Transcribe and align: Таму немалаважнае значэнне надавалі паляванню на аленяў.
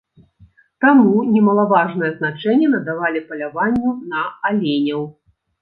Таму 0.85 1.11
немалаважнае 1.33 2.11
значэнне 2.21 2.71
надавалі 2.75 3.21
паляванню 3.29 3.95
на 4.15 4.21
аленяў. 4.51 5.07